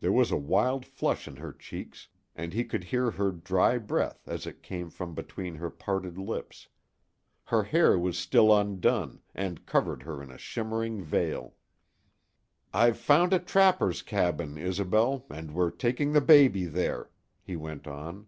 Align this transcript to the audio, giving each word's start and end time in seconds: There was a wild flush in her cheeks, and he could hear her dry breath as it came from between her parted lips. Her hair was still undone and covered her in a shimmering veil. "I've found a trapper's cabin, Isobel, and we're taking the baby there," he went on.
There 0.00 0.12
was 0.12 0.30
a 0.30 0.36
wild 0.36 0.84
flush 0.84 1.26
in 1.26 1.36
her 1.36 1.50
cheeks, 1.50 2.08
and 2.36 2.52
he 2.52 2.64
could 2.66 2.84
hear 2.84 3.12
her 3.12 3.32
dry 3.32 3.78
breath 3.78 4.28
as 4.28 4.44
it 4.46 4.62
came 4.62 4.90
from 4.90 5.14
between 5.14 5.54
her 5.54 5.70
parted 5.70 6.18
lips. 6.18 6.68
Her 7.44 7.62
hair 7.62 7.98
was 7.98 8.18
still 8.18 8.54
undone 8.54 9.22
and 9.34 9.64
covered 9.64 10.02
her 10.02 10.22
in 10.22 10.30
a 10.30 10.36
shimmering 10.36 11.02
veil. 11.02 11.54
"I've 12.74 12.98
found 12.98 13.32
a 13.32 13.38
trapper's 13.38 14.02
cabin, 14.02 14.58
Isobel, 14.58 15.24
and 15.30 15.54
we're 15.54 15.70
taking 15.70 16.12
the 16.12 16.20
baby 16.20 16.66
there," 16.66 17.08
he 17.42 17.56
went 17.56 17.86
on. 17.86 18.26